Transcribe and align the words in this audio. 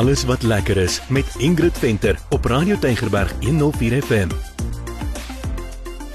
Alles 0.00 0.24
wat 0.24 0.42
lekker 0.42 0.76
is 0.76 1.08
met 1.08 1.34
Ingrid 1.38 1.78
Venter 1.78 2.18
op 2.30 2.44
Radio 2.44 2.78
Tygerberg 2.78 3.32
104 3.40 4.02
FM. 4.02 4.28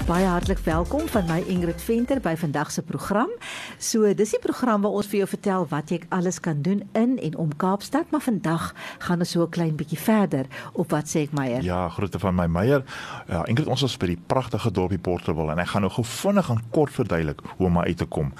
Baie 0.06 0.26
hartlik 0.26 0.58
welkom 0.58 1.06
van 1.08 1.24
my 1.26 1.44
Ingrid 1.46 1.82
Venter 1.82 2.20
by 2.20 2.34
vandag 2.36 2.70
se 2.70 2.82
program. 2.82 3.30
So, 3.78 4.14
dis 4.14 4.30
die 4.34 4.40
program 4.42 4.82
waar 4.82 4.90
ons 4.98 5.06
vir 5.06 5.20
jou 5.20 5.28
vertel 5.28 5.68
wat 5.70 5.90
jy 5.94 6.00
alles 6.08 6.40
kan 6.42 6.62
doen 6.62 6.82
in 6.98 7.14
en 7.18 7.36
om 7.36 7.56
Kaapstad, 7.56 8.10
maar 8.10 8.24
vandag 8.26 8.72
gaan 8.98 9.22
ons 9.22 9.30
so 9.30 9.42
'n 9.42 9.50
klein 9.50 9.76
bietjie 9.76 9.98
verder 9.98 10.46
op 10.72 10.90
wat 10.90 11.06
sê 11.06 11.22
ek 11.22 11.32
Meyer. 11.32 11.62
Ja, 11.62 11.88
groete 11.88 12.18
van 12.18 12.34
my 12.34 12.46
Meyer. 12.46 12.82
Ja, 13.28 13.44
Ingrid, 13.44 13.66
ons 13.66 13.82
is 13.82 13.96
by 13.96 14.06
die 14.06 14.22
pragtige 14.26 14.70
dorpie 14.70 14.98
Porterville 14.98 15.52
en 15.52 15.58
ek 15.58 15.68
gaan 15.68 15.82
nou 15.82 15.92
gou 15.92 16.04
vinnig 16.04 16.50
aan 16.50 16.62
kort 16.70 16.92
verduidelik 16.92 17.40
hoe 17.56 17.66
om 17.66 17.78
uit 17.78 17.96
te 17.96 18.06
kom. 18.06 18.32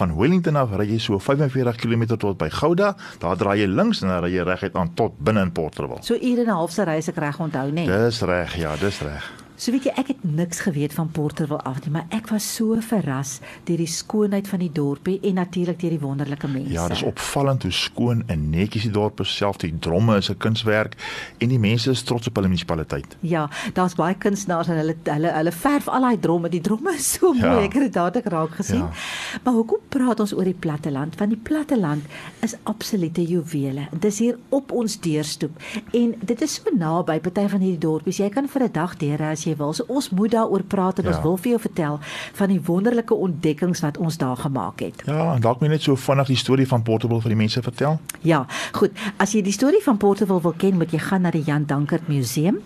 Van 0.00 0.14
Wellington 0.16 0.56
af 0.56 0.70
ry 0.78 0.86
jy 0.94 0.98
so 1.02 1.18
45 1.20 1.76
km 1.76 2.16
tot 2.16 2.38
by 2.40 2.48
Gouda, 2.48 2.94
daar 3.20 3.36
draai 3.36 3.58
jy 3.60 3.68
links 3.68 4.00
en 4.00 4.08
dan 4.08 4.22
ry 4.24 4.30
jy 4.32 4.46
reguit 4.48 4.78
aan 4.80 4.94
tot 4.96 5.18
binne 5.20 5.42
in 5.44 5.52
Porterville. 5.52 6.00
So 6.06 6.16
ure 6.16 6.40
en 6.40 6.48
'n 6.48 6.56
half 6.56 6.72
se 6.72 6.84
reis 6.88 7.08
ek 7.08 7.16
reg 7.20 7.36
onthou, 7.38 7.68
né? 7.70 7.84
Dis 7.86 8.22
reg, 8.22 8.56
ja, 8.56 8.76
dis 8.80 9.00
reg. 9.04 9.28
So 9.56 9.72
weet 9.72 9.84
jy, 9.84 9.92
ek 10.00 10.08
het 10.08 10.19
niks 10.22 10.60
geweet 10.60 10.92
van 10.92 11.10
Porterville 11.10 11.62
af 11.62 11.80
nie, 11.84 11.90
maar 11.90 12.06
ek 12.10 12.28
was 12.28 12.54
so 12.54 12.76
verras 12.80 13.40
deur 13.64 13.76
die 13.76 13.86
skoonheid 13.86 14.48
van 14.48 14.58
die 14.58 14.70
dorpie 14.72 15.18
en 15.22 15.34
natuurlik 15.34 15.80
deur 15.80 15.90
die 15.90 16.00
wonderlike 16.00 16.48
mense. 16.48 16.72
Ja, 16.72 16.88
dis 16.88 17.02
opvallend 17.02 17.62
hoe 17.62 17.72
skoon 17.72 18.22
en 18.26 18.50
netjies 18.50 18.82
die 18.82 18.90
dorp 18.92 19.20
self, 19.24 19.56
die 19.56 19.72
dromme 19.78 20.16
is 20.16 20.30
'n 20.30 20.36
kunswerk 20.38 20.94
en 21.38 21.48
die 21.48 21.58
mense 21.58 21.90
is 21.90 22.02
trots 22.02 22.26
op 22.26 22.34
hulle 22.36 22.48
munisipaliteit. 22.48 23.16
Ja, 23.20 23.48
daar's 23.74 23.94
baie 23.94 24.14
kunstenaars 24.14 24.68
en 24.68 24.76
hulle 24.76 24.96
hulle 25.04 25.32
hulle 25.32 25.52
verf 25.52 25.88
al 25.88 26.00
daai 26.02 26.18
dromme. 26.20 26.48
Die 26.48 26.60
dromme 26.60 26.94
is 26.94 27.12
so 27.12 27.32
Ja. 27.34 27.52
mooi. 27.54 27.64
Ek 27.64 27.72
het 27.72 27.82
dit 27.82 27.92
dadelik 27.92 28.26
raak 28.26 28.50
gesien. 28.50 28.78
Ja. 28.78 28.90
Maar 29.44 29.54
hoekom 29.54 29.78
praat 29.88 30.20
ons 30.20 30.34
oor 30.34 30.44
die 30.44 30.54
platteland? 30.54 31.16
Want 31.18 31.30
die 31.30 31.40
platteland 31.42 32.02
is 32.42 32.54
absolute 32.64 33.22
juwele. 33.26 33.88
Dit 33.92 34.04
is 34.04 34.18
hier 34.18 34.38
op 34.48 34.72
ons 34.72 35.00
deurstoep 35.00 35.50
en 35.92 36.14
dit 36.24 36.42
is 36.42 36.54
so 36.54 36.62
naby 36.76 37.20
party 37.20 37.48
van 37.48 37.60
hierdie 37.60 37.78
dorpies. 37.78 38.16
Jy 38.16 38.28
kan 38.28 38.48
vir 38.48 38.62
'n 38.62 38.72
dag 38.72 38.96
deur 38.96 39.22
as 39.22 39.44
jy 39.44 39.56
wil. 39.56 39.72
So 39.72 39.84
ons 39.88 40.09
moet 40.10 40.30
daaroor 40.30 40.62
praat 40.62 40.98
en 40.98 41.04
Ja. 41.04 41.10
ons 41.10 41.22
wil 41.22 41.36
vir 41.36 41.50
jou 41.50 41.60
vertel 41.60 41.98
van 42.32 42.48
die 42.48 42.60
wonderlike 42.64 43.14
ontdekkings 43.14 43.80
wat 43.80 43.98
ons 43.98 44.16
daar 44.18 44.36
gemaak 44.36 44.80
het. 44.80 45.02
Ja, 45.06 45.38
dalk 45.38 45.60
moet 45.60 45.68
net 45.70 45.82
so 45.82 45.94
vinnig 45.96 46.26
die 46.26 46.36
storie 46.36 46.68
van 46.68 46.82
Porterville 46.82 47.20
vir 47.20 47.28
die 47.30 47.36
mense 47.38 47.62
vertel. 47.62 47.98
Ja, 48.20 48.46
goed. 48.72 48.90
As 49.16 49.32
jy 49.32 49.42
die 49.42 49.52
storie 49.52 49.82
van 49.82 49.96
Porterville 49.96 50.40
wil 50.42 50.54
ken, 50.56 50.76
moet 50.76 50.90
jy 50.90 50.98
gaan 50.98 51.22
na 51.22 51.30
die 51.30 51.42
Jan 51.42 51.64
Dankert 51.66 52.08
Museum. 52.08 52.60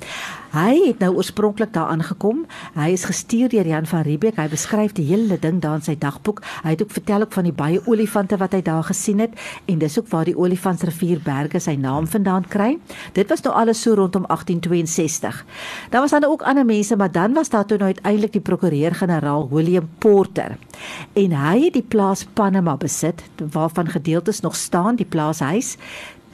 Hy 0.55 0.81
het 0.87 0.99
nou 0.99 1.15
oorspronklik 1.17 1.73
daar 1.73 1.89
aangekom. 1.91 2.45
Hy 2.75 2.89
is 2.93 3.05
gestuur 3.05 3.49
deur 3.49 3.67
Jan 3.67 3.87
van 3.87 4.03
Riebeeck. 4.03 4.37
Hy 4.37 4.49
beskryf 4.49 4.93
die 4.93 5.05
hele 5.07 5.39
ding 5.39 5.61
daar 5.61 5.75
in 5.75 5.83
sy 5.83 5.97
dagboek. 5.99 6.43
Hy 6.63 6.71
het 6.71 6.83
ook 6.83 6.91
vertel 6.91 7.21
ook 7.21 7.33
van 7.33 7.45
die 7.45 7.53
baie 7.53 7.81
olifante 7.87 8.37
wat 8.37 8.53
hy 8.53 8.63
daar 8.63 8.85
gesien 8.85 9.19
het 9.19 9.31
en 9.67 9.79
dis 9.79 9.99
ook 9.99 10.09
waar 10.09 10.25
die 10.25 10.37
Olifantsrivier 10.39 11.19
berge 11.25 11.59
sy 11.61 11.75
naam 11.75 12.07
vandaan 12.07 12.45
kry. 12.49 12.79
Dit 13.13 13.29
was 13.29 13.43
nou 13.43 13.55
alles 13.55 13.83
so 13.83 13.95
rondom 13.95 14.25
1862. 14.29 15.45
Daar 15.91 16.01
was 16.01 16.11
dan 16.11 16.25
ook 16.25 16.43
ander 16.43 16.65
mense, 16.65 16.97
maar 16.97 17.13
dan 17.13 17.33
was 17.35 17.49
daar 17.49 17.67
toe 17.67 17.77
nou 17.79 17.93
uiteindelik 17.93 18.33
die 18.33 18.41
prokureur-generaal 18.41 19.49
William 19.51 19.89
Porter. 19.99 20.57
En 21.13 21.37
hy 21.37 21.65
het 21.65 21.77
die 21.77 21.87
plaas 21.89 22.25
Panama 22.25 22.77
besit 22.77 23.23
waarvan 23.53 23.89
gedeeltes 23.89 24.41
nog 24.41 24.57
staan, 24.57 24.97
die 24.97 25.07
plaashuis. 25.07 25.77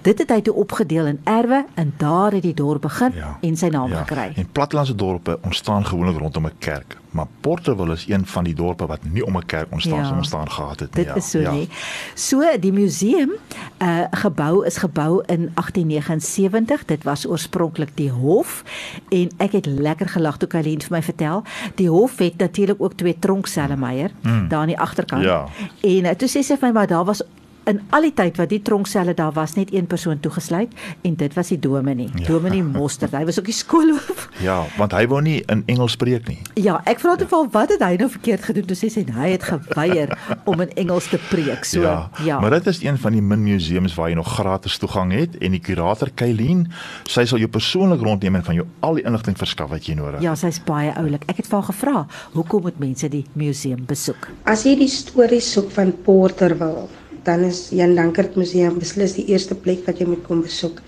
Dit 0.02 0.18
het 0.18 0.30
hy 0.32 0.40
toe 0.40 0.54
opgedeel 0.54 1.06
in 1.06 1.20
erwe 1.24 1.64
en 1.74 1.92
daar 2.00 2.32
het 2.32 2.42
die 2.42 2.54
dorp 2.54 2.80
begin 2.86 3.12
ja. 3.14 3.36
en 3.40 3.56
sy 3.56 3.68
naam 3.68 3.90
ja. 3.92 4.04
gekry. 4.04 4.32
En 4.36 4.48
plattelandse 4.52 4.94
dorpe 4.94 5.38
ontstaan 5.44 5.84
gewoonlik 5.86 6.18
rondom 6.18 6.46
'n 6.46 6.52
kerk, 6.58 6.96
maar 7.10 7.26
Porterville 7.40 7.92
is 7.92 8.08
een 8.08 8.26
van 8.26 8.44
die 8.44 8.54
dorpe 8.54 8.86
wat 8.86 8.98
nie 9.12 9.26
om 9.26 9.36
'n 9.36 9.46
kerk 9.46 9.66
ontstaan 9.70 9.98
Ja. 9.98 10.08
ja. 10.08 10.16
ontstaan 10.16 10.50
gehad 10.50 10.80
het 10.80 10.94
nie. 10.94 11.04
Dit 11.04 11.16
is 11.16 11.30
so 11.30 11.50
nie. 11.50 11.68
So 12.14 12.42
die 12.60 12.72
museum 12.72 13.30
uh 13.78 14.04
gebou 14.10 14.66
is 14.66 14.76
gebou 14.76 15.22
in 15.26 15.50
1879. 15.54 16.84
Dit 16.84 17.02
was 17.02 17.26
oorspronklik 17.26 17.90
die 17.94 18.10
hof 18.10 18.64
en 19.08 19.28
ek 19.36 19.52
het 19.52 19.66
lekker 19.66 20.08
gelag 20.08 20.36
toe 20.36 20.48
Kaleen 20.48 20.82
vir 20.82 20.96
my 20.96 21.02
vertel. 21.02 21.42
Die 21.74 21.88
hof 21.88 22.18
het 22.18 22.36
natuurlik 22.36 22.80
ook 22.82 22.92
twee 22.92 23.18
tronkselle 23.18 23.76
meier 23.76 24.10
mm. 24.20 24.48
daar 24.48 24.60
aan 24.60 24.66
die 24.66 24.80
agterkant. 24.80 25.22
Ja. 25.22 25.46
En 25.80 26.04
uh, 26.04 26.10
toe 26.10 26.28
sê 26.28 26.42
sy 26.42 26.56
vir 26.56 26.68
my 26.68 26.72
maar 26.72 26.86
daar 26.86 27.04
was 27.04 27.22
in 27.68 27.80
al 27.90 28.06
die 28.08 28.14
tyd 28.16 28.38
wat 28.40 28.50
die 28.52 28.60
tronkselle 28.62 29.14
daar 29.14 29.32
was 29.36 29.54
net 29.54 29.72
een 29.74 29.86
persoon 29.86 30.20
toegesluit 30.20 30.72
en 31.06 31.16
dit 31.20 31.34
was 31.34 31.52
die 31.52 31.58
dominee. 31.58 32.08
Ja. 32.14 32.26
Dominee 32.26 32.62
Mostert. 32.62 33.12
Hy 33.16 33.24
was 33.28 33.38
ook 33.38 33.50
die 33.50 33.56
skoolhoof. 33.56 34.28
Ja, 34.40 34.62
want 34.78 34.94
hy 34.96 35.04
wou 35.10 35.18
nie 35.20 35.42
in 35.52 35.62
Engels 35.68 35.92
spreek 35.98 36.28
nie. 36.30 36.38
Ja, 36.56 36.78
ek 36.88 37.02
vra 37.02 37.12
toe 37.20 37.26
vir 37.28 37.42
hom 37.42 37.50
wat 37.52 37.72
het 37.74 37.82
hy 37.84 37.98
nou 38.00 38.08
verkeerd 38.08 38.46
gedoen? 38.46 38.64
Toe 38.70 38.76
sê 38.78 38.88
sy 38.92 39.02
hy 39.12 39.32
het 39.34 39.44
geweier 39.44 40.14
om 40.48 40.62
in 40.64 40.72
Engels 40.80 41.10
te 41.12 41.20
preek. 41.28 41.66
So 41.68 41.82
ja. 41.84 41.96
ja. 42.24 42.38
Maar 42.40 42.56
dit 42.56 42.70
is 42.72 42.80
een 42.84 42.96
van 43.00 43.16
die 43.16 43.20
min 43.24 43.42
museums 43.44 43.94
waar 43.98 44.08
jy 44.08 44.16
nog 44.16 44.30
gratis 44.32 44.78
toegang 44.80 45.12
het 45.12 45.36
en 45.44 45.56
die 45.56 45.60
kurator 45.60 46.12
Kylien, 46.16 46.64
sy 47.10 47.26
sal 47.28 47.42
jou 47.42 47.50
persoonlik 47.52 48.00
rondneem 48.06 48.40
en 48.40 48.46
van 48.46 48.60
jou 48.62 48.66
al 48.86 49.00
die 49.00 49.04
inligting 49.08 49.36
verskaf 49.40 49.72
wat 49.74 49.88
jy 49.88 49.98
nodig 49.98 50.20
het. 50.20 50.24
Ja, 50.24 50.36
sy's 50.38 50.62
baie 50.64 50.94
oulik. 50.96 51.26
Ek 51.28 51.42
het 51.42 51.50
vir 51.50 51.60
haar 51.60 51.68
gevra, 51.68 52.06
"Hoekom 52.32 52.62
moet 52.62 52.78
mense 52.78 53.08
die 53.08 53.24
museum 53.34 53.84
besoek?" 53.84 54.30
As 54.44 54.64
jy 54.64 54.76
die 54.76 54.88
stories 54.88 55.52
soek 55.52 55.70
van 55.70 55.92
Porterville, 56.04 56.88
dan 57.24 57.44
is 57.44 57.68
Jan 57.70 57.94
Dankert 57.94 58.36
Museum 58.36 58.78
beslis 58.78 59.14
die 59.18 59.26
eerste 59.32 59.54
plek 59.54 59.86
wat 59.86 60.00
jy 60.00 60.06
moet 60.08 60.22
kom 60.26 60.42
besoek. 60.42 60.80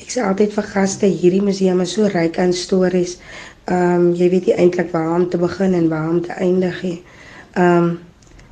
Ek 0.00 0.12
sê 0.12 0.24
altyd 0.24 0.52
vir 0.54 0.66
gaste, 0.70 1.08
hierdie 1.08 1.42
museum 1.44 1.80
is 1.84 1.94
so 1.96 2.08
ryk 2.12 2.38
aan 2.38 2.52
stories. 2.52 3.16
Ehm 3.66 3.94
um, 3.94 4.10
jy 4.14 4.28
weet 4.30 4.50
nie 4.50 4.56
eintlik 4.62 4.92
waar 4.92 5.14
om 5.16 5.28
te 5.30 5.40
begin 5.42 5.74
en 5.74 5.88
waar 5.90 6.10
om 6.10 6.20
te 6.22 6.36
eindig 6.36 6.82
nie. 6.82 6.98
Ehm 7.54 7.88
um, 7.88 7.94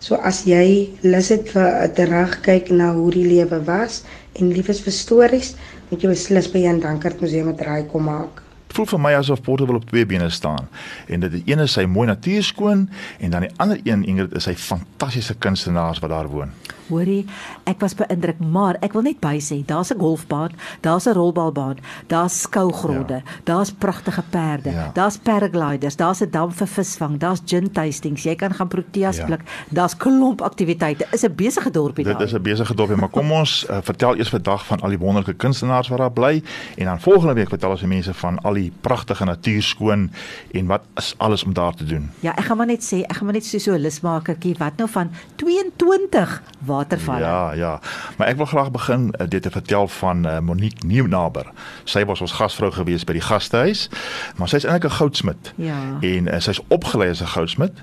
so 0.04 0.16
as 0.20 0.42
jy 0.44 0.90
lus 1.02 1.30
het 1.32 1.48
vir 1.52 1.88
terugkyk 1.96 2.70
na 2.70 2.92
hoe 2.92 3.10
die 3.14 3.26
lewe 3.28 3.60
was 3.64 4.02
en 4.36 4.52
lief 4.52 4.68
is 4.68 4.82
vir 4.84 4.92
stories, 4.92 5.54
moet 5.90 6.02
jy 6.02 6.10
beslis 6.10 6.50
by 6.52 6.64
Jan 6.66 6.80
Dankert 6.80 7.20
Museum 7.20 7.52
'n 7.52 7.56
draai 7.56 7.86
kom 7.92 8.10
maak. 8.10 8.44
Voel 8.74 8.88
vir 8.90 8.98
my 8.98 9.12
asof 9.14 9.40
Porterville 9.46 9.78
op 9.78 9.84
twee 9.86 10.06
bene 10.06 10.30
staan. 10.30 10.68
En 11.06 11.20
dit 11.20 11.42
een 11.46 11.58
is 11.62 11.72
sy 11.72 11.84
mooi 11.86 12.08
natuurskoon 12.08 12.88
en 13.18 13.30
dan 13.30 13.46
die 13.46 13.50
ander 13.56 13.78
een 13.84 14.02
Ingrid 14.04 14.34
is 14.34 14.48
sy 14.48 14.54
fantastiese 14.58 15.34
kunstenaars 15.38 16.00
wat 16.02 16.10
daar 16.10 16.28
woon. 16.28 16.50
Hoorie, 16.88 17.24
ek 17.64 17.80
was 17.80 17.94
beïndruk, 17.94 18.38
maar 18.38 18.76
ek 18.82 18.92
wil 18.92 19.02
net 19.02 19.20
by 19.20 19.38
sê, 19.40 19.64
daar's 19.66 19.90
'n 19.90 19.98
golfbaan, 19.98 20.50
daar's 20.82 21.06
'n 21.06 21.12
rolbalbaan, 21.14 21.76
daar's 22.08 22.40
skougronde, 22.40 23.14
ja. 23.14 23.22
daar's 23.44 23.70
pragtige 23.72 24.22
perde, 24.30 24.70
ja. 24.70 24.90
Daar's 24.94 25.16
paragliders, 25.16 25.96
daar's 25.96 26.20
'n 26.22 26.30
dam 26.30 26.52
vir 26.52 26.66
visvang, 26.66 27.18
daar's 27.18 27.40
gin 27.46 27.70
tastings, 27.72 28.22
jy 28.24 28.34
kan 28.34 28.52
gaan 28.54 28.68
proteas 28.68 29.16
Ja. 29.16 29.24
pluk, 29.26 29.40
daar's 29.70 29.96
klomp 29.96 30.40
aktiwiteite. 30.42 31.06
Is 31.12 31.22
'n 31.24 31.34
besige 31.34 31.70
dorpie 31.70 32.04
Dit 32.04 32.12
daar. 32.18 32.22
is 32.26 32.32
'n 32.34 32.42
besige 32.42 32.74
dorpie, 32.74 32.96
maar 32.96 33.08
kom 33.10 33.32
ons 33.32 33.66
uh, 33.70 33.78
vertel 33.82 34.16
eers 34.16 34.28
vandag 34.28 34.66
van 34.66 34.80
al 34.80 34.88
die 34.88 34.98
wonderlike 34.98 35.34
kunstenaars 35.34 35.88
wat 35.88 35.98
daar 35.98 36.12
bly 36.12 36.42
en 36.76 36.84
dan 36.84 37.00
volgende 37.00 37.34
week 37.34 37.48
vertel 37.48 37.70
ons 37.70 37.80
die 37.80 37.88
mense 37.88 38.14
van 38.14 38.38
al 38.42 38.54
die 38.54 38.72
pragtige 38.80 39.24
natuurskoon 39.24 40.10
en 40.52 40.66
wat 40.66 40.82
is 40.96 41.14
alles 41.18 41.44
om 41.44 41.52
daar 41.54 41.74
te 41.74 41.84
doen. 41.84 42.10
Ja, 42.20 42.36
ek 42.36 42.44
gaan 42.44 42.56
maar 42.56 42.66
net 42.66 42.82
sê, 42.82 43.02
ek 43.02 43.12
gaan 43.16 43.24
maar 43.24 43.34
net 43.34 43.44
so 43.44 43.58
so 43.58 43.72
'n 43.72 43.80
lusmakertjie 43.80 44.54
wat 44.58 44.76
nou 44.76 44.88
van 44.90 45.10
22 45.36 46.42
watervalle. 46.74 47.24
Ja, 47.24 47.52
ja. 47.52 47.72
Maar 48.16 48.32
ek 48.32 48.36
wil 48.42 48.50
graag 48.50 48.70
begin 48.74 49.08
uh, 49.14 49.26
dit 49.28 49.42
te 49.42 49.50
vertel 49.50 49.88
van 49.88 50.26
uh, 50.26 50.38
Monique 50.38 50.86
Nieuwnaber. 50.86 51.50
Sy 51.84 52.04
was 52.04 52.20
ons 52.20 52.32
gasvrou 52.32 52.72
gewees 52.74 53.04
by 53.06 53.16
die 53.18 53.24
gastehuis, 53.24 53.88
maar 54.36 54.50
sy's 54.50 54.66
eintlik 54.66 54.90
'n 54.90 54.98
goudsmid. 54.98 55.52
Ja. 55.60 55.78
En 56.00 56.28
uh, 56.28 56.40
sy's 56.40 56.60
opgelei 56.68 57.10
as 57.10 57.22
'n 57.22 57.32
goudsmid 57.36 57.82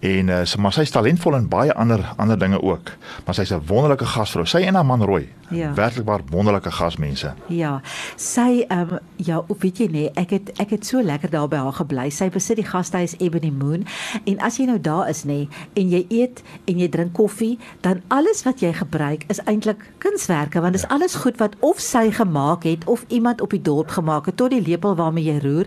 en 0.00 0.28
uh, 0.28 0.42
sy 0.44 0.58
maar 0.58 0.72
sy's 0.72 0.90
talentvol 0.90 1.36
in 1.36 1.48
baie 1.48 1.74
ander 1.74 2.02
ander 2.16 2.38
dinge 2.38 2.62
ook. 2.62 2.96
Maar 3.24 3.34
sy's 3.34 3.52
'n 3.52 3.62
wonderlike 3.66 4.06
gasvrou. 4.06 4.46
Sy 4.46 4.58
en 4.66 4.74
haar 4.74 4.86
man 4.86 5.02
Roy. 5.02 5.28
Ja. 5.52 5.74
Werklik 5.74 6.06
waar 6.06 6.20
wonderlike 6.30 6.70
gasmense. 6.70 7.34
Ja, 7.46 7.80
sy 8.16 8.64
ehm 8.68 8.80
um, 8.92 8.98
ja, 9.16 9.42
weet 9.58 9.78
jy 9.78 9.88
nee, 9.92 10.10
ek 10.14 10.30
het 10.30 10.52
ek 10.62 10.70
het 10.70 10.86
so 10.86 11.02
lekker 11.02 11.30
daar 11.30 11.48
by 11.48 11.60
haar 11.60 11.76
gebly. 11.76 12.08
Sy 12.10 12.30
besit 12.32 12.56
die 12.56 12.66
gastehuis 12.66 13.14
Ebony 13.18 13.50
Moon 13.52 13.84
en 14.24 14.40
as 14.40 14.56
jy 14.56 14.66
nou 14.70 14.78
daar 14.80 15.10
is 15.12 15.24
nê 15.28 15.44
en 15.76 15.92
jy 15.92 16.06
eet 16.08 16.40
en 16.64 16.80
jy 16.80 16.88
drink 16.88 17.12
koffie, 17.12 17.58
dan 17.84 18.00
alles 18.08 18.31
wat 18.40 18.64
jy 18.64 18.70
gebruik 18.72 19.28
is 19.28 19.36
eintlik 19.44 19.76
kunswerke 20.00 20.56
want 20.64 20.72
dit 20.72 20.80
is 20.80 20.88
alles 20.88 21.20
goed 21.20 21.36
wat 21.36 21.52
of 21.60 21.76
sy 21.84 22.08
gemaak 22.16 22.64
het 22.64 22.80
of 22.88 23.04
iemand 23.12 23.44
op 23.44 23.52
die 23.52 23.60
dorp 23.62 23.92
gemaak 23.92 24.24
het 24.30 24.36
tot 24.40 24.48
die 24.54 24.62
lepel 24.64 24.96
waarmee 24.96 25.24
jy 25.26 25.34
roer. 25.44 25.66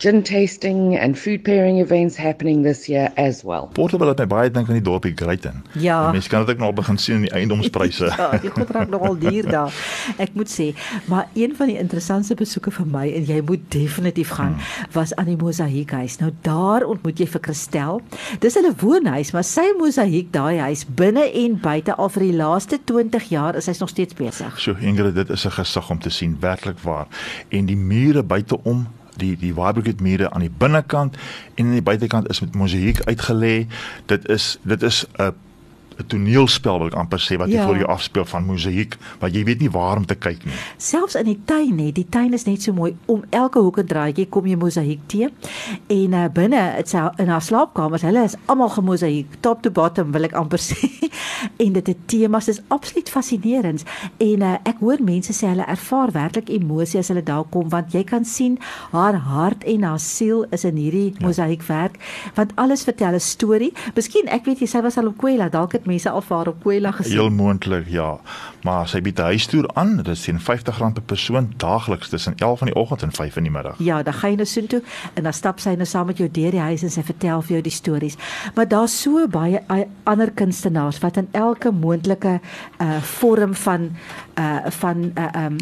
gin 0.00 0.22
tasting 0.22 0.96
and 0.96 1.18
food 1.18 1.42
pairing 1.44 1.78
events 1.78 2.16
happening 2.16 2.62
this 2.64 2.88
year 2.88 3.12
as 3.16 3.42
well. 3.44 3.68
Portable 3.76 4.08
het 4.08 4.18
my 4.22 4.26
baie 4.30 4.50
dink 4.50 4.70
aan 4.70 4.78
die 4.78 4.84
dorpie 4.84 5.12
Greyton. 5.16 5.60
Ja. 5.76 5.98
Mense 6.14 6.30
kan 6.32 6.46
dit 6.46 6.54
ook 6.54 6.62
nog 6.62 6.74
begin 6.78 6.98
sien 6.98 7.18
in 7.18 7.26
die 7.26 7.32
eiendomspryse. 7.36 8.08
ja, 8.16 8.30
die 8.40 8.50
goed 8.50 8.70
raak 8.72 8.88
nogal 8.88 9.18
duur 9.20 9.48
daar. 9.50 9.74
Ek 10.16 10.32
moet 10.38 10.48
sê, 10.48 10.70
maar 11.10 11.28
een 11.36 11.52
van 11.56 11.68
die 11.68 11.76
interessantste 11.76 12.34
besoeke 12.38 12.72
vir 12.72 12.88
my 12.88 13.04
en 13.18 13.28
jy 13.28 13.42
moet 13.44 13.66
definitief 13.74 14.32
gaan 14.38 14.54
hmm. 14.56 14.92
was 14.96 15.12
aan 15.20 15.28
die 15.28 15.36
mosaïekhuis. 15.40 16.16
Nou 16.22 16.30
daar 16.46 16.86
ontmoet 16.88 17.20
jy 17.20 17.28
vir 17.34 17.44
Christel. 17.44 18.00
Dis 18.40 18.56
'n 18.56 18.72
woonhuis, 18.80 19.32
maar 19.36 19.44
sy 19.44 19.66
mosaïek 19.76 20.32
daai 20.32 20.64
huis 20.64 20.86
binne 20.86 21.26
en 21.28 21.58
buite 21.60 21.94
al 21.94 22.08
vir 22.08 22.24
die 22.24 22.36
laaste 22.40 22.80
20 22.88 23.28
jaar 23.28 23.56
is 23.56 23.68
hy 23.68 23.76
nog 23.80 23.92
steeds 23.92 24.16
besig. 24.16 24.56
So 24.60 24.76
Ingrid, 24.80 25.14
dit 25.14 25.28
is 25.30 25.44
'n 25.44 25.50
gesig 25.60 25.90
om 25.90 25.98
te 25.98 26.10
sien, 26.10 26.36
werklik 26.40 26.78
waar. 26.78 27.06
En 27.48 27.66
die 27.66 27.76
mure 27.76 28.22
buiteom 28.22 28.86
die 29.20 29.36
die 29.40 29.54
Watergate 29.54 30.02
mure 30.02 30.30
aan 30.30 30.46
die 30.46 30.52
binnekant 30.58 31.16
en 31.54 31.64
aan 31.64 31.78
die 31.78 31.86
buitekant 31.86 32.28
is 32.32 32.40
met 32.40 32.56
mosaïek 32.56 33.04
uitgelê. 33.08 33.66
Dit 34.10 34.28
is 34.28 34.56
dit 34.62 34.82
is 34.82 35.04
'n 35.18 35.34
'n 36.00 36.06
toneelspel 36.06 36.78
wil 36.78 36.90
ek 36.90 36.98
amper 36.98 37.20
sê 37.20 37.36
wat 37.40 37.48
jy 37.48 37.60
ja. 37.60 37.66
voor 37.66 37.76
jou 37.76 37.88
afspeel 37.88 38.24
van 38.24 38.46
mosaïek 38.46 38.96
wat 39.20 39.34
jy 39.34 39.44
weet 39.44 39.60
nie 39.60 39.70
waar 39.70 39.96
om 39.96 40.06
te 40.06 40.14
kyk 40.14 40.44
nie. 40.44 40.54
Selfs 40.76 41.14
in 41.14 41.28
die 41.28 41.38
tuin 41.44 41.78
hè, 41.78 41.90
die 41.92 42.06
tuin 42.08 42.32
is 42.32 42.46
net 42.48 42.62
so 42.62 42.72
mooi 42.72 42.94
om 43.06 43.24
elke 43.30 43.60
hoek 43.60 43.78
en 43.78 43.86
draaitjie 43.86 44.28
kom 44.28 44.46
jy 44.46 44.56
mosaïek 44.56 45.00
te. 45.06 45.30
En 45.88 46.16
uh, 46.16 46.26
binne 46.32 46.62
in 47.18 47.28
haar 47.28 47.42
slaapkamers, 47.42 48.02
hulle 48.02 48.24
is 48.24 48.36
almal 48.46 48.72
gemosaïek 48.74 49.40
top 49.40 49.62
to 49.62 49.70
bottom 49.70 50.12
wil 50.12 50.24
ek 50.24 50.36
amper 50.38 50.62
sê. 50.70 51.10
en 51.64 51.72
dit 51.72 51.86
het 51.86 52.00
temas 52.06 52.48
is 52.48 52.60
absoluut 52.68 53.08
fascinerend 53.08 53.84
en 54.18 54.44
uh, 54.44 54.56
ek 54.68 54.80
hoor 54.84 55.00
mense 55.04 55.32
sê 55.36 55.48
hulle 55.48 55.66
ervaar 55.72 56.12
werklik 56.12 56.50
emosie 56.52 57.00
as 57.00 57.10
hulle 57.12 57.24
daar 57.24 57.46
kom 57.52 57.68
want 57.72 57.94
jy 57.96 58.02
kan 58.06 58.26
sien 58.28 58.58
haar 58.92 59.16
hart 59.30 59.64
en 59.68 59.86
haar 59.88 60.00
siel 60.02 60.44
is 60.54 60.66
in 60.68 60.78
hierdie 60.80 61.10
ja. 61.14 61.24
mosaïekwerk 61.24 61.96
want 62.36 62.52
alles 62.60 62.84
vertel 62.84 63.16
'n 63.16 63.20
storie. 63.20 63.72
Miskien 63.96 64.28
ek 64.28 64.44
weet 64.44 64.60
jy 64.60 64.68
sy 64.70 64.82
was 64.84 64.98
al 64.98 65.10
op 65.12 65.18
Kwela 65.18 65.48
dalk 65.48 65.72
het 65.72 65.86
mense 65.90 66.10
al 66.10 66.22
vir 66.24 66.52
op 66.52 66.60
Kwela 66.62 66.92
gesien. 66.96 67.18
Heel 67.18 67.30
moontlik 67.34 67.88
ja. 67.90 68.18
Maar 68.62 68.88
sy 68.88 69.00
bied 69.00 69.18
'n 69.18 69.22
huistoer 69.32 69.70
aan. 69.74 69.96
Dit 69.96 70.08
is 70.08 70.28
R50 70.30 70.92
per 70.92 71.02
persoon 71.06 71.52
daagliks 71.56 72.08
tussen 72.08 72.34
11 72.36 72.60
in 72.60 72.66
die 72.66 72.76
oggend 72.76 73.02
en 73.02 73.12
5 73.12 73.36
in 73.36 73.42
die 73.42 73.52
middag. 73.52 73.74
Ja, 73.78 74.02
dan 74.02 74.14
gaan 74.14 74.30
jy 74.30 74.36
nou 74.36 74.46
soontoe 74.46 74.82
en 75.14 75.22
dan 75.22 75.32
stap 75.32 75.60
sy 75.60 75.74
nou 75.74 75.86
saam 75.86 76.06
met 76.06 76.18
jou 76.18 76.30
deur 76.30 76.50
die 76.50 76.60
huis 76.60 76.82
en 76.82 76.90
sy 76.90 77.02
vertel 77.02 77.42
vir 77.42 77.52
jou 77.52 77.62
die 77.62 77.72
stories. 77.72 78.16
Maar 78.54 78.68
daar's 78.68 79.00
so 79.02 79.26
baie 79.28 79.62
ander 80.04 80.30
kunstenaars 80.30 80.98
wat 80.98 81.16
in 81.16 81.28
elke 81.32 81.70
moontlike 81.70 82.40
uh 82.78 83.02
vorm 83.02 83.54
van 83.54 83.90
uh 84.38 84.70
van 84.70 85.12
uh, 85.14 85.44
um 85.44 85.56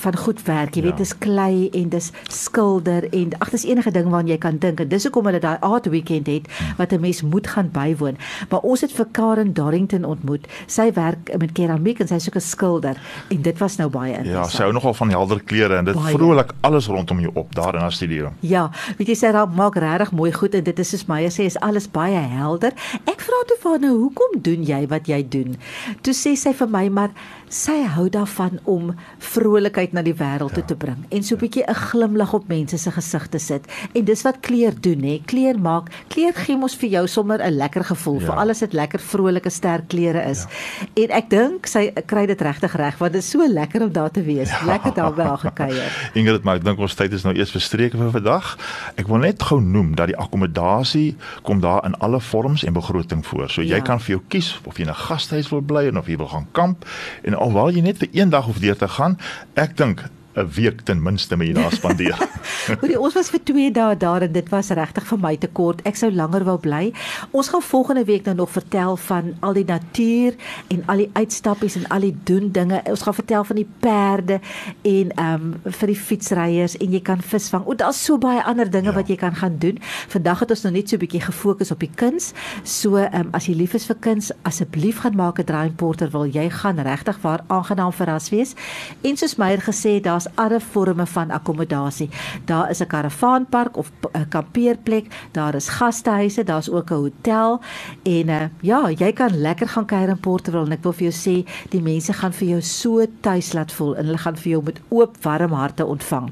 van 0.00 0.16
goed 0.16 0.42
werk. 0.46 0.74
Jy 0.74 0.82
ja. 0.82 0.88
weet 0.88 1.02
dis 1.02 1.14
klei 1.18 1.68
en 1.76 1.88
dis 1.88 2.10
skilder 2.28 3.06
en 3.12 3.34
ag 3.38 3.50
dis 3.50 3.64
enige 3.68 3.90
ding 3.94 4.08
waaraan 4.10 4.30
jy 4.30 4.38
kan 4.38 4.58
dink. 4.58 4.80
En 4.80 4.88
dis 4.88 5.06
hoekom 5.08 5.30
hulle 5.30 5.40
daai 5.42 5.58
art 5.60 5.86
weekend 5.92 6.26
het 6.26 6.48
hm. 6.48 6.76
wat 6.76 6.92
'n 6.92 7.00
mens 7.00 7.22
moet 7.22 7.46
gaan 7.46 7.70
bywoon. 7.72 8.16
Maar 8.48 8.60
ons 8.60 8.80
het 8.80 8.92
vir 8.92 9.06
Karen 9.12 9.54
Darrington 9.54 10.04
ontmoet. 10.04 10.46
Sy 10.66 10.92
werk 10.92 11.36
met 11.38 11.52
keramiek 11.52 12.00
en 12.00 12.08
sy's 12.08 12.28
ook 12.28 12.36
'n 12.36 12.40
skilder 12.40 12.96
en 13.28 13.42
dit 13.42 13.58
was 13.58 13.76
nou 13.76 13.88
baie 13.88 14.16
interessant. 14.16 14.50
Ja, 14.50 14.56
sy 14.56 14.62
hou 14.62 14.72
nogal 14.72 14.94
van 14.94 15.10
helder 15.10 15.42
kleure 15.42 15.76
en 15.76 15.84
dit 15.84 15.96
vrolik 16.00 16.52
alles 16.60 16.86
rondom 16.86 17.20
jou 17.20 17.30
op 17.34 17.54
daar 17.54 17.74
in 17.74 17.80
haar 17.80 17.92
studio. 17.92 18.32
Ja, 18.40 18.70
weet 18.96 19.08
jy 19.08 19.14
sy 19.14 19.26
raak 19.26 19.54
maak 19.54 19.76
regtig 19.76 20.12
mooi 20.12 20.32
goed 20.32 20.54
en 20.54 20.64
dit 20.64 20.78
is 20.78 20.88
soos 20.88 21.06
Maya 21.06 21.28
sê 21.28 21.46
is 21.48 21.58
alles 21.58 21.90
baie 21.90 22.18
helder. 22.18 22.72
Ek 23.04 23.20
vra 23.20 23.42
toe 23.46 23.56
vir 23.62 23.70
haar 23.70 23.80
nou 23.80 23.96
hoekom 23.98 24.40
doen 24.42 24.64
jy 24.64 24.86
wat 24.90 25.06
jy 25.06 25.20
doen? 25.28 25.56
Toe 26.02 26.14
sê 26.14 26.36
sy 26.36 26.52
vir 26.52 26.68
my 26.68 26.88
maar 26.88 27.10
sy 27.50 27.80
hou 27.96 28.06
daarvan 28.08 28.60
om 28.70 28.92
vrolikheid 29.18 29.90
na 29.92 30.04
die 30.06 30.14
wêreld 30.14 30.54
ja. 30.54 30.62
te 30.62 30.76
bring 30.78 31.02
en 31.10 31.24
so 31.26 31.34
'n 31.34 31.40
bietjie 31.42 31.64
'n 31.66 31.74
glimlag 31.74 32.32
op 32.32 32.48
mense 32.48 32.78
se 32.78 32.90
gesigte 32.90 33.38
sit. 33.38 33.66
En 33.92 34.04
dis 34.04 34.22
wat 34.22 34.40
kleur 34.40 34.72
doen, 34.80 35.02
hè. 35.02 35.20
Kleur 35.26 35.58
maak, 35.58 35.90
kleur 36.08 36.32
gee 36.34 36.56
mos 36.56 36.76
vir 36.76 36.88
jou 36.88 37.06
sommer 37.06 37.42
'n 37.42 37.56
lekker 37.56 37.84
gevoel, 37.84 38.20
ja. 38.20 38.26
vir 38.26 38.34
alles 38.34 38.58
dit 38.58 38.72
lekker 38.72 39.00
vrolike 39.00 39.50
sterk 39.50 39.88
kleure 39.88 40.22
is. 40.30 40.46
Ja. 40.46 40.86
En 41.02 41.10
ek 41.10 41.30
dink 41.30 41.66
sy 41.66 41.90
kry 42.06 42.26
dit 42.26 42.40
regtig 42.40 42.76
reg 42.76 42.98
want 42.98 43.12
dit 43.12 43.22
is 43.22 43.30
so 43.30 43.48
lekker 43.48 43.82
om 43.82 43.92
daar 43.92 44.10
te 44.10 44.22
wees. 44.22 44.50
Ja. 44.50 44.64
Lekker 44.64 44.94
daar 44.94 45.14
by 45.14 45.22
haar 45.22 45.38
gekuier. 45.38 45.90
Ingrid, 46.18 46.44
maar 46.44 46.56
ek 46.56 46.64
dink 46.64 46.78
ons 46.78 46.94
tyd 46.94 47.12
is 47.12 47.24
nou 47.24 47.34
eers 47.34 47.50
verstreke 47.50 47.96
vir 47.96 48.10
vandag. 48.10 48.58
Ek 48.94 49.08
wil 49.08 49.18
net 49.18 49.42
gou 49.42 49.60
noem 49.60 49.94
dat 49.94 50.06
die 50.06 50.16
akkommodasie 50.16 51.16
kom 51.42 51.60
daar 51.60 51.84
in 51.84 51.94
alle 51.98 52.20
vorms 52.20 52.64
en 52.64 52.72
begroting 52.72 53.26
voor. 53.26 53.50
So 53.50 53.62
jy 53.62 53.80
ja. 53.80 53.82
kan 53.82 54.00
vir 54.00 54.16
jou 54.16 54.22
kies 54.28 54.60
of 54.64 54.78
jy 54.78 54.86
in 54.86 54.90
'n 54.90 54.94
gastehuis 54.94 55.50
wil 55.50 55.60
bly 55.60 55.88
of 55.90 56.06
jy 56.06 56.16
wil 56.16 56.28
gaan 56.28 56.46
kamp 56.52 56.86
en 57.22 57.39
alhoewel 57.40 57.74
jy 57.74 57.84
net 57.84 58.00
vir 58.02 58.10
een 58.12 58.32
dag 58.32 58.44
hoef 58.48 58.60
deur 58.62 58.76
te 58.76 58.88
gaan, 58.88 59.16
ek 59.58 59.76
dink 59.80 60.04
'n 60.34 60.46
week 60.54 60.80
ten 60.80 61.02
minste 61.02 61.36
met 61.36 61.46
jy 61.46 61.54
daar 61.54 61.72
spandeer. 61.72 62.18
Hoorie, 62.80 62.98
ons 63.00 63.14
was 63.14 63.30
vir 63.30 63.40
2 63.44 63.70
dae 63.74 63.96
daar 63.98 64.22
en 64.22 64.32
dit 64.32 64.48
was 64.48 64.70
regtig 64.70 65.06
vir 65.08 65.18
my 65.18 65.32
te 65.36 65.48
kort. 65.48 65.80
Ek 65.82 65.96
sou 65.98 66.10
langer 66.14 66.44
wou 66.46 66.56
bly. 66.62 66.92
Ons 67.34 67.50
gaan 67.50 67.62
volgende 67.62 68.04
week 68.04 68.24
nou 68.28 68.36
nog 68.38 68.50
vertel 68.50 68.96
van 68.96 69.32
al 69.40 69.58
die 69.58 69.64
natuur 69.66 70.36
en 70.70 70.84
al 70.86 71.02
die 71.02 71.10
uitstappies 71.18 71.76
en 71.80 71.88
al 71.90 72.06
die 72.06 72.14
doen 72.24 72.50
dinge. 72.54 72.82
Ons 72.86 73.02
gaan 73.02 73.16
vertel 73.18 73.44
van 73.44 73.58
die 73.58 73.66
perde 73.80 74.38
en 74.82 75.10
ehm 75.16 75.34
um, 75.34 75.72
vir 75.80 75.92
die 75.92 75.98
fietsryers 75.98 76.76
en 76.78 76.94
jy 76.94 77.00
kan 77.02 77.22
visvang. 77.22 77.66
O, 77.66 77.74
daar's 77.74 77.98
so 78.04 78.18
baie 78.18 78.42
ander 78.44 78.70
dinge 78.70 78.92
ja. 78.92 78.94
wat 78.94 79.08
jy 79.10 79.16
kan 79.18 79.34
gaan 79.34 79.58
doen. 79.58 79.82
Vandag 80.08 80.44
het 80.44 80.50
ons 80.50 80.62
nog 80.62 80.72
net 80.72 80.88
so 80.88 80.96
'n 80.96 81.02
bietjie 81.02 81.24
gefokus 81.26 81.70
op 81.70 81.80
die 81.80 81.90
kuns. 81.94 82.32
So 82.62 82.96
ehm 82.96 83.26
um, 83.26 83.28
as 83.32 83.46
jy 83.46 83.54
lief 83.54 83.74
is 83.74 83.86
vir 83.86 83.96
kuns, 83.98 84.30
asseblief 84.42 85.02
gaan 85.02 85.16
maak 85.16 85.38
'n 85.40 85.44
draai 85.44 85.66
in 85.66 85.74
Porter 85.74 86.10
wil 86.10 86.26
jy 86.26 86.50
gaan 86.50 86.78
regtig 86.78 87.18
waar 87.22 87.42
aangenaam 87.46 87.92
verras 87.92 88.30
wees. 88.30 88.54
En 89.02 89.16
soos 89.16 89.36
Meyer 89.36 89.60
gesê 89.60 89.98
het, 89.98 90.19
daar's 90.20 90.36
ander 90.36 90.60
forme 90.60 91.06
van 91.06 91.30
akkommodasie. 91.30 92.08
Daar 92.44 92.70
is 92.70 92.80
'n 92.80 92.86
karavaanpark 92.86 93.76
of 93.76 93.90
'n 94.12 94.28
kampeerplek, 94.28 95.28
daar 95.32 95.54
is 95.54 95.68
gastehuise, 95.68 96.44
daar's 96.44 96.70
ook 96.70 96.90
'n 96.90 96.94
hotel 96.94 97.60
en 98.02 98.28
uh, 98.28 98.42
ja, 98.60 98.90
jy 98.90 99.12
kan 99.12 99.40
lekker 99.40 99.68
gaan 99.68 99.86
kuier 99.86 100.08
in 100.08 100.20
Porterville 100.20 100.64
en 100.64 100.72
ek 100.72 100.82
wil 100.82 100.92
vir 100.92 101.10
jou 101.10 101.44
sê, 101.44 101.48
die 101.68 101.82
mense 101.82 102.12
gaan 102.12 102.32
vir 102.32 102.48
jou 102.48 102.60
so 102.60 103.06
tuis 103.20 103.52
laat 103.52 103.72
voel 103.72 103.96
en 103.96 104.04
hulle 104.04 104.18
gaan 104.18 104.36
vir 104.36 104.50
jou 104.50 104.62
met 104.62 104.80
oop 104.88 105.16
warm 105.22 105.52
harte 105.52 105.86
ontvang. 105.86 106.30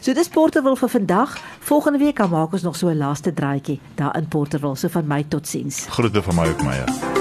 So 0.00 0.12
dis 0.12 0.28
Porterville 0.28 0.76
vir 0.76 0.88
vandag. 0.88 1.38
Volgende 1.60 1.98
week 1.98 2.18
gaan 2.18 2.30
maak 2.30 2.52
ons 2.52 2.62
nog 2.62 2.76
so 2.76 2.88
'n 2.88 2.96
laaste 2.96 3.34
draaitjie 3.34 3.80
daar 3.94 4.16
in 4.16 4.28
Porterville. 4.28 4.76
So 4.76 4.88
van 4.88 5.06
my 5.06 5.24
totsiens. 5.28 5.86
Groete 5.88 6.22
van 6.22 6.34
my 6.34 6.48
ook 6.48 6.62
Meyer. 6.62 7.17